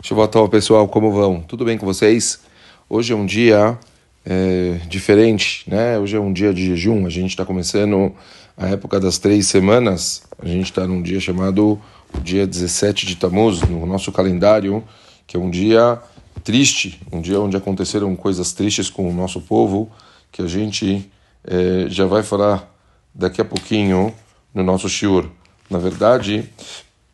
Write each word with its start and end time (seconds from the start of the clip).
Shavuot 0.00 0.48
pessoal, 0.48 0.86
como 0.86 1.10
vão? 1.10 1.40
Tudo 1.40 1.64
bem 1.64 1.76
com 1.76 1.84
vocês? 1.84 2.40
Hoje 2.88 3.12
é 3.12 3.16
um 3.16 3.26
dia 3.26 3.76
é, 4.24 4.80
diferente, 4.88 5.68
né? 5.68 5.98
Hoje 5.98 6.16
é 6.16 6.20
um 6.20 6.32
dia 6.32 6.54
de 6.54 6.64
jejum, 6.66 7.04
a 7.04 7.10
gente 7.10 7.30
está 7.30 7.44
começando 7.44 8.14
a 8.56 8.68
época 8.68 9.00
das 9.00 9.18
três 9.18 9.48
semanas, 9.48 10.22
a 10.38 10.46
gente 10.46 10.66
está 10.66 10.86
num 10.86 11.02
dia 11.02 11.18
chamado 11.18 11.80
dia 12.22 12.46
17 12.46 13.06
de 13.06 13.16
Tammuz, 13.16 13.60
no 13.62 13.84
nosso 13.86 14.12
calendário, 14.12 14.84
que 15.26 15.36
é 15.36 15.40
um 15.40 15.50
dia 15.50 16.00
triste, 16.44 17.00
um 17.10 17.20
dia 17.20 17.40
onde 17.40 17.56
aconteceram 17.56 18.14
coisas 18.14 18.52
tristes 18.52 18.88
com 18.88 19.10
o 19.10 19.12
nosso 19.12 19.40
povo, 19.40 19.90
que 20.30 20.40
a 20.40 20.46
gente 20.46 21.10
é, 21.44 21.86
já 21.88 22.06
vai 22.06 22.22
falar 22.22 22.72
daqui 23.12 23.40
a 23.40 23.44
pouquinho 23.44 24.14
no 24.54 24.62
nosso 24.62 24.88
shiur. 24.88 25.28
Na 25.68 25.78
verdade, 25.78 26.48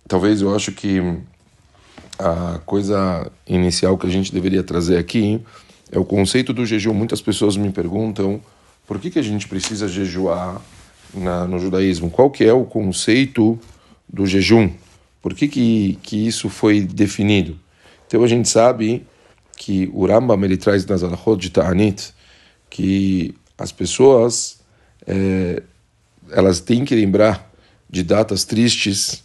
talvez 0.06 0.42
eu 0.42 0.54
acho 0.54 0.70
que 0.70 1.00
a 2.18 2.60
coisa 2.64 3.30
inicial 3.46 3.98
que 3.98 4.06
a 4.06 4.10
gente 4.10 4.32
deveria 4.32 4.62
trazer 4.62 4.98
aqui 4.98 5.40
é 5.90 5.98
o 5.98 6.04
conceito 6.04 6.52
do 6.52 6.64
jejum. 6.64 6.94
Muitas 6.94 7.20
pessoas 7.20 7.56
me 7.56 7.70
perguntam 7.70 8.40
por 8.86 8.98
que, 8.98 9.10
que 9.10 9.18
a 9.18 9.22
gente 9.22 9.48
precisa 9.48 9.88
jejuar 9.88 10.60
na, 11.12 11.46
no 11.46 11.58
judaísmo. 11.58 12.10
Qual 12.10 12.30
que 12.30 12.44
é 12.44 12.52
o 12.52 12.64
conceito 12.64 13.58
do 14.08 14.26
jejum? 14.26 14.70
Por 15.22 15.34
que, 15.34 15.48
que, 15.48 15.98
que 16.02 16.26
isso 16.26 16.48
foi 16.48 16.80
definido? 16.80 17.58
Então 18.06 18.22
a 18.22 18.28
gente 18.28 18.48
sabe 18.48 19.06
que 19.56 19.90
o 19.92 20.06
Rambam 20.06 20.42
ele 20.44 20.56
traz 20.56 20.84
nas 20.84 21.02
Alachot 21.02 21.40
de 21.40 21.50
Ta'anit 21.50 22.12
que 22.68 23.34
as 23.56 23.72
pessoas 23.72 24.60
é, 25.06 25.62
elas 26.30 26.60
têm 26.60 26.84
que 26.84 26.94
lembrar 26.94 27.50
de 27.88 28.02
datas 28.02 28.44
tristes 28.44 29.22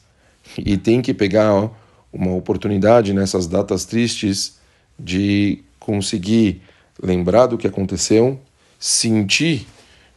e 0.57 0.77
têm 0.77 1.01
que 1.01 1.13
pegar 1.13 1.53
ó, 1.53 1.71
uma 2.11 2.33
oportunidade 2.33 3.13
nessas 3.13 3.47
datas 3.47 3.85
tristes 3.85 4.59
de 4.97 5.59
conseguir 5.79 6.61
lembrar 7.01 7.47
do 7.47 7.57
que 7.57 7.67
aconteceu, 7.67 8.39
sentir 8.77 9.65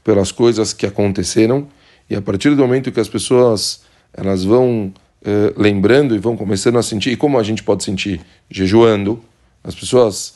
pelas 0.03 0.33
coisas 0.33 0.73
que 0.73 0.87
aconteceram 0.87 1.69
e 2.11 2.17
a 2.17 2.23
partir 2.23 2.51
do 2.51 2.57
momento 2.57 2.91
que 2.91 3.01
as 3.01 3.09
pessoas 3.09 3.83
elas 4.13 4.45
vão 4.45 4.93
eh, 5.25 5.55
lembrando 5.57 6.15
e 6.15 6.19
vão 6.19 6.37
começando 6.37 6.77
a 6.79 6.83
sentir 6.83 7.11
e 7.11 7.17
como 7.17 7.39
a 7.39 7.43
gente 7.43 7.63
pode 7.63 7.85
sentir? 7.85 8.21
Jejuando. 8.51 9.23
As 9.63 9.75
pessoas 9.75 10.35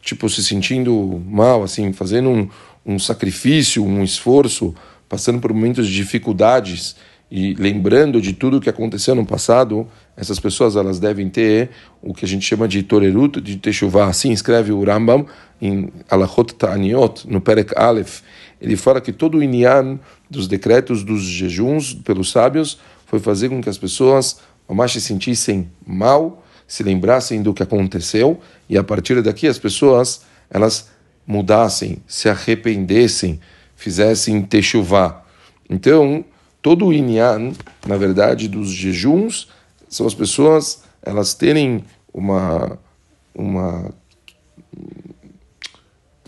tipo 0.00 0.28
se 0.28 0.44
sentindo 0.44 1.22
mal 1.26 1.62
assim 1.62 1.92
fazendo 1.92 2.30
um, 2.30 2.48
um 2.86 2.98
sacrifício 2.98 3.84
um 3.84 4.04
esforço 4.04 4.74
passando 5.08 5.40
por 5.40 5.52
momentos 5.52 5.88
de 5.88 5.94
dificuldades 5.94 6.94
e 7.30 7.52
lembrando 7.54 8.22
de 8.22 8.32
tudo 8.32 8.56
o 8.56 8.60
que 8.60 8.70
aconteceu 8.70 9.14
no 9.14 9.26
passado, 9.26 9.86
essas 10.16 10.40
pessoas 10.40 10.76
elas 10.76 10.98
devem 10.98 11.28
ter 11.28 11.70
o 12.00 12.14
que 12.14 12.24
a 12.24 12.28
gente 12.28 12.46
chama 12.46 12.66
de 12.66 12.82
torerut, 12.82 13.40
de 13.40 13.56
techuvá. 13.58 14.06
Assim 14.06 14.32
escreve 14.32 14.72
o 14.72 14.82
Rambam 14.82 15.26
em 15.60 15.92
Alachot 16.08 16.54
Ta'aniot, 16.54 17.28
no 17.28 17.40
Perek 17.40 17.74
Aleph. 17.76 18.22
Ele 18.60 18.76
fala 18.76 19.00
que 19.00 19.12
todo 19.12 19.36
o 19.38 19.42
inyan 19.42 19.98
dos 20.30 20.48
decretos 20.48 21.04
dos 21.04 21.22
jejuns 21.22 21.92
pelos 21.92 22.30
sábios 22.30 22.78
foi 23.06 23.18
fazer 23.18 23.50
com 23.50 23.60
que 23.60 23.68
as 23.68 23.78
pessoas 23.78 24.40
mais 24.66 24.92
se 24.92 25.00
sentissem 25.00 25.70
mal, 25.86 26.42
se 26.66 26.82
lembrassem 26.82 27.42
do 27.42 27.52
que 27.52 27.62
aconteceu 27.62 28.40
e 28.68 28.78
a 28.78 28.84
partir 28.84 29.22
daqui 29.22 29.46
as 29.46 29.58
pessoas 29.58 30.22
elas 30.50 30.88
mudassem, 31.26 31.98
se 32.06 32.28
arrependessem, 32.28 33.38
fizessem 33.76 34.42
techuvá. 34.42 35.24
Então, 35.68 36.24
todo 36.68 36.84
o 36.84 36.92
inyan, 36.92 37.54
na 37.86 37.96
verdade, 37.96 38.46
dos 38.46 38.68
jejuns, 38.68 39.48
são 39.88 40.06
as 40.06 40.12
pessoas 40.12 40.82
elas 41.02 41.32
terem 41.32 41.82
uma 42.12 42.78
uma 43.34 43.90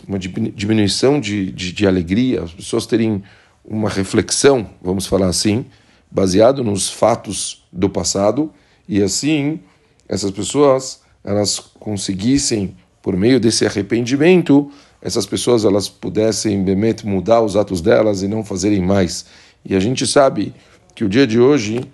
uma 0.08 0.18
diminuição 0.18 1.20
de, 1.20 1.52
de, 1.52 1.72
de, 1.74 1.86
alegria, 1.86 2.42
as 2.42 2.54
pessoas 2.54 2.86
terem 2.86 3.22
uma 3.62 3.90
reflexão, 3.90 4.66
vamos 4.80 5.06
falar 5.06 5.28
assim, 5.28 5.66
baseado 6.10 6.64
nos 6.64 6.88
fatos 6.88 7.62
do 7.70 7.90
passado, 7.90 8.50
e 8.88 9.02
assim 9.02 9.60
essas 10.08 10.30
pessoas 10.30 11.02
elas 11.22 11.58
conseguissem, 11.58 12.74
por 13.02 13.14
meio 13.14 13.38
desse 13.38 13.66
arrependimento, 13.66 14.72
essas 15.02 15.26
pessoas 15.26 15.66
elas 15.66 15.86
pudessem 15.86 16.64
bemet 16.64 17.06
mudar 17.06 17.42
os 17.42 17.56
atos 17.56 17.82
delas 17.82 18.22
e 18.22 18.28
não 18.28 18.42
fazerem 18.42 18.80
mais. 18.80 19.26
E 19.64 19.76
a 19.76 19.80
gente 19.80 20.06
sabe 20.06 20.54
que 20.94 21.04
o 21.04 21.08
dia 21.08 21.26
de 21.26 21.38
hoje, 21.38 21.90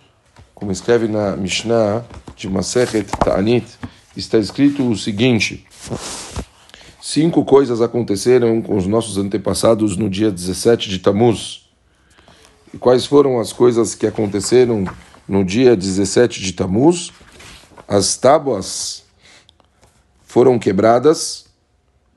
como 0.55 0.73
escreve 0.73 1.09
na 1.09 1.37
Mishnah 1.37 2.05
de 2.37 2.49
Masechet 2.49 3.07
Ta'anit, 3.25 3.67
está 4.17 4.39
escrito 4.39 4.89
o 4.89 4.97
seguinte: 4.97 5.67
Cinco 7.01 7.45
coisas 7.45 7.81
aconteceram 7.81 8.61
com 8.61 8.77
os 8.77 8.87
nossos 8.87 9.17
antepassados 9.19 9.97
no 9.97 10.11
dia 10.11 10.31
17 10.31 10.89
de 10.89 10.99
Tammuz. 10.99 11.69
E 12.75 12.79
quais 12.79 13.07
foram 13.07 13.39
as 13.39 13.53
coisas 13.53 13.95
que 13.95 14.07
aconteceram 14.07 14.85
no 15.29 15.45
dia 15.45 15.77
17 15.77 16.43
de 16.43 16.53
Tammuz? 16.53 17.13
As 17.87 18.17
tábuas 18.17 19.05
foram 20.25 20.59
quebradas, 20.59 21.47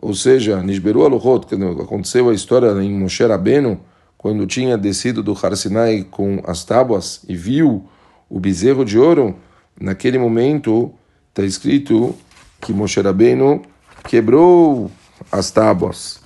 ou 0.02 0.14
seja, 0.14 0.62
Nishberu 0.64 1.06
Aluhot, 1.06 1.46
aconteceu 1.82 2.30
a 2.30 2.34
história 2.34 2.72
em 2.82 2.92
Moshe 2.92 3.24
Rabbeinu, 3.24 3.80
quando 4.20 4.46
tinha 4.46 4.78
descido 4.78 5.24
do 5.24 5.32
Har 5.32 5.56
Sinai 5.56 6.06
com 6.12 6.44
as 6.46 6.66
tábuas 6.66 7.22
e 7.26 7.38
viu 7.38 7.86
o 8.30 8.38
bezerro 8.38 8.84
de 8.84 9.00
ouro, 9.00 9.34
naquele 9.80 10.20
momento 10.20 10.92
está 11.30 11.42
escrito 11.42 12.14
que 12.60 12.74
Moshe 12.74 13.00
Rabbeinu 13.00 13.62
quebrou 14.04 14.92
as 15.32 15.50
tábuas, 15.52 16.20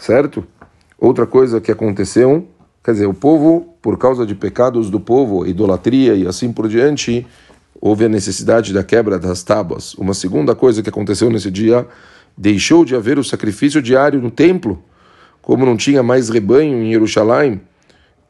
certo? 0.00 0.46
Outra 0.98 1.26
coisa 1.26 1.60
que 1.60 1.70
aconteceu, 1.70 2.48
quer 2.82 2.92
dizer, 2.92 3.06
o 3.06 3.12
povo, 3.12 3.76
por 3.82 3.98
causa 3.98 4.24
de 4.24 4.34
pecados 4.34 4.88
do 4.88 4.98
povo, 4.98 5.46
idolatria 5.46 6.14
e 6.14 6.26
assim 6.26 6.50
por 6.50 6.66
diante, 6.66 7.26
houve 7.78 8.06
a 8.06 8.08
necessidade 8.08 8.72
da 8.72 8.82
quebra 8.82 9.18
das 9.18 9.42
tábuas. 9.42 9.92
Uma 9.96 10.14
segunda 10.14 10.54
coisa 10.54 10.82
que 10.82 10.88
aconteceu 10.88 11.28
nesse 11.28 11.50
dia, 11.50 11.86
deixou 12.34 12.82
de 12.82 12.96
haver 12.96 13.18
o 13.18 13.24
sacrifício 13.24 13.82
diário 13.82 14.22
no 14.22 14.30
templo 14.30 14.82
como 15.46 15.64
não 15.64 15.76
tinha 15.76 16.02
mais 16.02 16.28
rebanho 16.28 16.82
em 16.82 16.90
Jerusalém, 16.90 17.60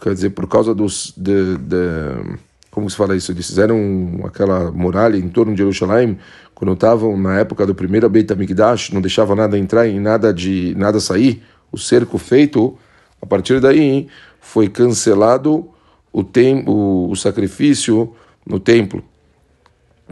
quer 0.02 0.12
dizer, 0.12 0.30
por 0.30 0.46
causa 0.46 0.74
dos. 0.74 1.14
De, 1.16 1.56
de, 1.56 2.36
como 2.70 2.90
se 2.90 2.94
fala 2.94 3.16
isso? 3.16 3.32
Eles 3.32 3.46
fizeram 3.46 4.20
aquela 4.22 4.70
muralha 4.70 5.16
em 5.16 5.26
torno 5.30 5.52
de 5.52 5.58
Jerusalém, 5.58 6.18
quando 6.54 6.74
estavam 6.74 7.16
na 7.16 7.38
época 7.38 7.64
do 7.64 7.74
primeiro 7.74 8.06
Beit 8.10 8.30
HaMikdash, 8.30 8.90
não 8.92 9.00
deixava 9.00 9.34
nada 9.34 9.56
entrar 9.56 9.86
e 9.86 9.98
nada, 9.98 10.30
de, 10.30 10.74
nada 10.76 11.00
sair, 11.00 11.42
o 11.72 11.78
cerco 11.78 12.18
feito, 12.18 12.76
a 13.22 13.24
partir 13.24 13.60
daí 13.60 14.08
foi 14.38 14.68
cancelado 14.68 15.70
o, 16.12 16.22
tem, 16.22 16.64
o, 16.66 17.08
o 17.10 17.16
sacrifício 17.16 18.14
no 18.44 18.60
templo. 18.60 19.02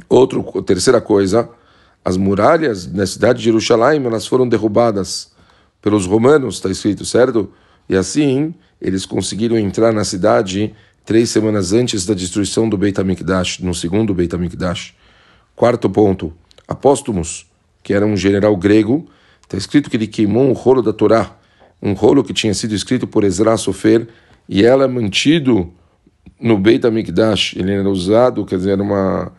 Outra, 0.09 0.43
terceira 0.63 1.03
coisa, 1.03 1.51
as 2.03 2.17
muralhas 2.17 2.91
na 2.91 3.05
cidade 3.05 3.41
de 3.41 3.45
Jerusalém 3.45 4.03
elas 4.07 4.27
foram 4.27 4.49
derrubadas 4.49 5.34
pelos 5.85 6.07
romanos, 6.07 6.55
está 6.55 6.71
escrito, 6.71 7.05
certo? 7.05 7.53
E 7.87 7.95
assim 7.95 8.55
eles 8.81 9.05
conseguiram 9.05 9.59
entrar 9.59 9.93
na 9.93 10.03
cidade 10.03 10.75
três 11.05 11.29
semanas 11.29 11.75
antes 11.75 12.07
da 12.07 12.15
destruição 12.15 12.71
do 12.71 12.79
Beit 12.79 12.99
HaMikdash, 12.99 13.61
no 13.61 13.75
segundo 13.75 14.15
Beit 14.15 14.35
HaMikdash. 14.35 14.95
Quarto 15.55 15.91
ponto, 15.91 16.33
Apóstomos, 16.67 17.47
que 17.83 17.93
era 17.93 18.07
um 18.07 18.17
general 18.17 18.57
grego, 18.57 19.07
está 19.43 19.59
escrito 19.59 19.91
que 19.91 19.99
ele 19.99 20.07
queimou 20.07 20.49
um 20.49 20.55
rolo 20.55 20.81
da 20.81 20.93
Torá, 20.93 21.37
um 21.83 21.93
rolo 21.93 22.25
que 22.25 22.33
tinha 22.33 22.55
sido 22.55 22.75
escrito 22.75 23.07
por 23.07 23.23
Ezra 23.23 23.55
Sofer, 23.59 24.09
e 24.49 24.65
ela 24.65 24.85
é 24.85 24.89
mantido 24.89 25.71
no 26.41 26.57
Beit 26.57 26.87
HaMikdash. 26.87 27.57
Ele 27.57 27.73
era 27.73 27.91
usado, 27.91 28.47
quer 28.47 28.57
dizer, 28.57 28.71
era 28.71 28.83
uma, 28.83 29.31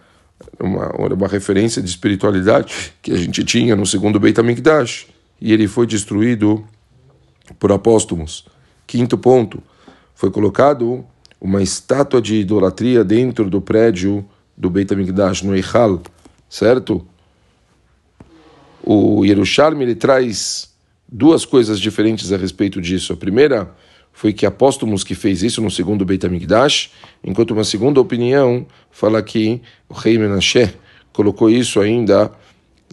uma, 0.59 0.89
uma 1.11 1.27
referência 1.27 1.81
de 1.81 1.89
espiritualidade 1.89 2.93
que 3.01 3.11
a 3.11 3.17
gente 3.17 3.43
tinha 3.43 3.75
no 3.75 3.85
segundo 3.87 4.19
Beit 4.19 4.39
HaMikdash 4.39 5.14
e 5.39 5.51
ele 5.53 5.67
foi 5.67 5.85
destruído 5.85 6.65
por 7.59 7.71
apóstolos. 7.71 8.45
Quinto 8.87 9.17
ponto, 9.17 9.61
foi 10.13 10.31
colocado 10.31 11.05
uma 11.39 11.61
estátua 11.61 12.21
de 12.21 12.35
idolatria 12.35 13.03
dentro 13.03 13.49
do 13.49 13.61
prédio 13.61 14.25
do 14.57 14.69
Beit 14.69 14.93
HaMikdash, 14.93 15.43
no 15.43 15.55
Eichal, 15.55 16.01
certo? 16.49 17.05
O 18.81 19.25
Yerushalmi 19.25 19.83
ele 19.83 19.95
traz 19.95 20.73
duas 21.07 21.45
coisas 21.45 21.79
diferentes 21.79 22.31
a 22.31 22.37
respeito 22.37 22.81
disso. 22.81 23.13
A 23.13 23.17
primeira 23.17 23.75
foi 24.13 24.31
que 24.31 24.45
apóstolos 24.45 25.03
que 25.03 25.13
fez 25.13 25.43
isso 25.43 25.61
no 25.61 25.69
segundo 25.69 26.05
Beit 26.05 26.25
HaMikdash, 26.25 26.91
enquanto 27.23 27.51
uma 27.51 27.65
segunda 27.65 27.99
opinião 27.99 28.65
fala 28.89 29.21
que 29.21 29.61
o 29.89 29.93
rei 29.93 30.17
Menashe 30.17 30.73
colocou 31.11 31.49
isso 31.49 31.81
ainda 31.81 32.31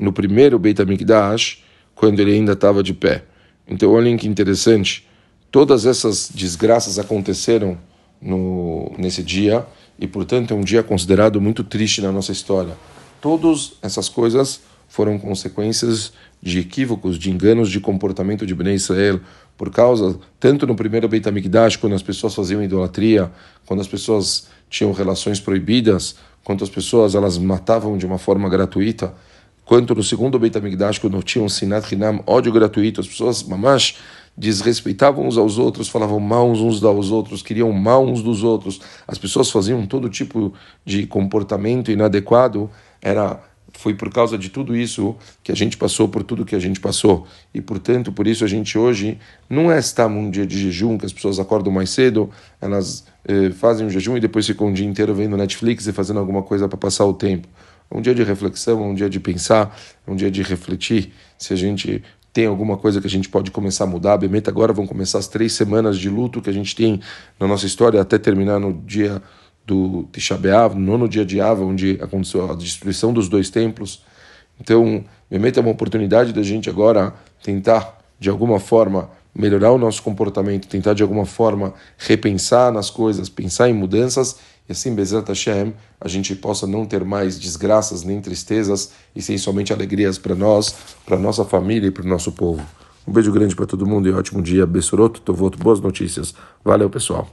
no 0.00 0.12
primeiro 0.12 0.59
Beit 0.59 0.83
HaMikdash, 0.83 1.62
quando 2.03 2.19
ele 2.19 2.33
ainda 2.33 2.55
estava 2.55 2.83
de 2.83 2.93
pé. 2.93 3.23
Então, 3.65 3.93
olhem 3.93 4.17
que 4.17 4.27
interessante. 4.27 5.07
Todas 5.53 5.87
essas 5.87 6.29
desgraças 6.35 6.99
aconteceram 6.99 7.79
no, 8.21 8.91
nesse 8.99 9.23
dia 9.23 9.65
e, 9.97 10.09
portanto, 10.09 10.53
é 10.53 10.57
um 10.57 10.63
dia 10.63 10.83
considerado 10.83 11.41
muito 11.41 11.63
triste 11.63 12.03
na 12.03 12.11
nossa 12.11 12.33
história. 12.33 12.77
Todas 13.21 13.75
essas 13.81 14.09
coisas 14.09 14.63
foram 14.89 15.17
consequências 15.17 16.13
de 16.43 16.59
equívocos, 16.59 17.17
de 17.17 17.31
enganos 17.31 17.71
de 17.71 17.79
comportamento 17.79 18.45
de 18.45 18.53
Bnei 18.53 18.75
Israel, 18.75 19.21
por 19.57 19.71
causa, 19.71 20.19
tanto 20.41 20.67
no 20.67 20.75
primeiro 20.75 21.07
Beit 21.07 21.29
HaMikdash, 21.29 21.77
quando 21.77 21.95
as 21.95 22.03
pessoas 22.03 22.35
faziam 22.35 22.61
idolatria, 22.65 23.31
quando 23.65 23.79
as 23.79 23.87
pessoas 23.87 24.49
tinham 24.69 24.91
relações 24.91 25.39
proibidas, 25.39 26.17
quando 26.43 26.65
as 26.65 26.69
pessoas 26.69 27.15
elas 27.15 27.39
matavam 27.39 27.97
de 27.97 28.05
uma 28.05 28.19
forma 28.19 28.49
gratuita, 28.49 29.15
quanto 29.64 29.94
no 29.94 30.03
segundo 30.03 30.38
Beit 30.38 30.56
HaMikdash, 30.56 30.99
quando 30.99 31.23
tinham 31.23 31.49
sinat 31.49 31.93
hinam, 31.93 32.23
ódio 32.26 32.53
gratuito, 32.53 33.00
as 33.00 33.06
pessoas, 33.06 33.43
mamash, 33.43 33.97
desrespeitavam 34.37 35.26
uns 35.26 35.37
aos 35.37 35.59
outros, 35.59 35.88
falavam 35.88 36.19
mal 36.19 36.50
uns 36.50 36.81
dos 36.81 37.11
outros, 37.11 37.43
queriam 37.43 37.70
mal 37.73 38.05
uns 38.05 38.23
dos 38.23 38.43
outros, 38.43 38.81
as 39.06 39.19
pessoas 39.19 39.50
faziam 39.50 39.87
todo 39.87 40.09
tipo 40.09 40.53
de 40.85 41.06
comportamento 41.06 41.91
inadequado, 41.91 42.70
era 43.00 43.41
foi 43.79 43.94
por 43.94 44.12
causa 44.12 44.37
de 44.37 44.49
tudo 44.49 44.76
isso 44.76 45.17
que 45.43 45.50
a 45.50 45.55
gente 45.55 45.76
passou 45.76 46.08
por 46.08 46.23
tudo 46.23 46.44
que 46.44 46.55
a 46.55 46.58
gente 46.58 46.79
passou. 46.79 47.26
E, 47.55 47.61
portanto, 47.61 48.12
por 48.12 48.26
isso 48.26 48.44
a 48.44 48.47
gente 48.47 48.76
hoje 48.76 49.19
não 49.49 49.70
é 49.73 49.79
estar 49.79 50.06
um 50.06 50.31
dia 50.31 50.47
de 50.47 50.58
jejum, 50.58 50.99
que 50.99 51.06
as 51.06 51.12
pessoas 51.12 51.38
acordam 51.38 51.73
mais 51.73 51.91
cedo, 51.91 52.31
elas 52.61 53.05
eh, 53.26 53.50
fazem 53.50 53.87
um 53.87 53.91
jejum 53.91 54.17
e 54.17 54.20
depois 54.20 54.47
ficam 54.47 54.69
o 54.69 54.73
dia 54.73 54.87
inteiro 54.87 55.15
vendo 55.15 55.37
Netflix 55.37 55.87
e 55.87 55.93
fazendo 55.93 56.20
alguma 56.20 56.43
coisa 56.43 56.69
para 56.69 56.79
passar 56.79 57.06
o 57.06 57.15
tempo. 57.15 57.49
É 57.93 57.97
um 57.97 58.00
dia 58.00 58.15
de 58.15 58.23
reflexão, 58.23 58.83
é 58.83 58.87
um 58.87 58.94
dia 58.94 59.11
de 59.11 59.21
pensar, 59.21 59.77
é 60.06 60.11
um 60.11 60.17
dia 60.17 60.31
de 60.31 60.43
refletir 60.43 61.12
se 61.37 61.53
a 61.53 61.56
gente 61.56 62.03
tem 62.33 62.47
alguma 62.47 62.79
coisa 62.79 63.00
que 63.00 63.06
a 63.06 63.11
gente 63.11 63.29
pode 63.29 63.50
começar 63.50 63.85
a 63.85 63.87
mudar. 63.87 64.17
Bemeta 64.17 64.50
agora 64.50 64.73
vão 64.73 64.87
começar 64.87 65.19
as 65.19 65.29
três 65.29 65.53
semanas 65.53 65.99
de 65.99 66.09
luto 66.09 66.41
que 66.41 66.49
a 66.49 66.53
gente 66.53 66.75
tem 66.75 67.00
na 67.39 67.47
nossa 67.47 67.67
história 67.67 68.00
até 68.00 68.17
terminar 68.17 68.59
no 68.59 68.73
dia 68.73 69.21
do 69.67 70.09
Tisha 70.11 70.39
no 70.75 70.81
nono 70.81 71.09
dia 71.09 71.25
de 71.25 71.41
Ava, 71.41 71.62
onde 71.65 71.99
aconteceu 72.00 72.50
a 72.50 72.55
destruição 72.55 73.12
dos 73.12 73.29
dois 73.29 73.50
templos. 73.50 74.03
Então, 74.59 75.05
Mehmet 75.31 75.59
é 75.59 75.62
uma 75.62 75.71
oportunidade 75.71 76.33
da 76.33 76.43
gente 76.43 76.71
agora 76.71 77.12
tentar, 77.43 77.99
de 78.19 78.31
alguma 78.31 78.59
forma, 78.59 79.11
melhorar 79.34 79.73
o 79.73 79.79
nosso 79.79 80.02
comportamento, 80.02 80.69
tentar, 80.69 80.94
de 80.94 81.02
alguma 81.02 81.25
forma, 81.25 81.75
repensar 81.96 82.73
nas 82.73 82.90
coisas, 82.90 83.29
pensar 83.29 83.69
em 83.69 83.73
mudanças, 83.73 84.37
e 84.69 84.73
assim, 84.73 84.94
Bezerra 84.94 85.25
Hashem, 85.29 85.75
a 86.00 86.08
gente 86.08 86.34
possa 86.37 86.67
não 86.67 86.87
ter 86.87 87.05
mais 87.05 87.38
desgraças 87.38 88.05
nem 88.05 88.20
tristezas, 88.20 88.93
e 89.14 89.20
sim 89.20 89.37
somente 89.37 89.73
alegrias 89.73 90.19
para 90.19 90.34
nós, 90.34 90.75
para 91.05 91.19
nossa 91.19 91.44
família 91.44 91.88
e 91.88 91.90
para 91.90 92.05
o 92.05 92.08
nosso 92.08 92.32
povo. 92.32 92.62
Um 93.06 93.12
beijo 93.12 93.32
grande 93.32 93.56
para 93.56 93.67
todo 93.67 93.87
mundo 93.87 94.08
e 94.08 94.12
ótimo 94.12 94.40
dia. 94.40 94.64
Bessuroto, 94.64 95.20
Tovoto, 95.20 95.58
boas 95.58 95.81
notícias. 95.81 96.34
Valeu, 96.64 96.88
pessoal. 96.88 97.29